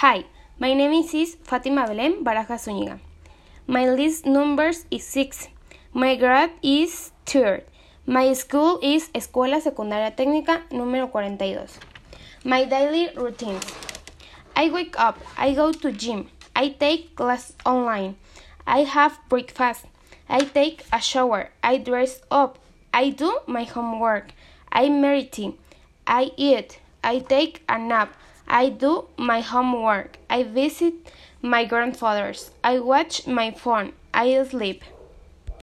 [0.00, 0.26] Hi,
[0.58, 2.98] my name is Fatima Belén Baraja Zúñiga.
[3.66, 5.48] My list numbers is 6.
[5.94, 7.62] My grade is 3rd.
[8.04, 11.80] My school is Escuela Secundaria Técnica número 42.
[12.44, 13.64] My daily routines.
[14.54, 18.16] I wake up, I go to gym, I take class online,
[18.66, 19.86] I have breakfast,
[20.28, 22.58] I take a shower, I dress up,
[22.92, 24.32] I do my homework,
[24.70, 25.58] I meditate,
[26.06, 28.12] I eat, I take a nap,
[28.48, 30.94] I do my homework, I visit
[31.42, 34.84] my grandfather's, I watch my phone, I sleep.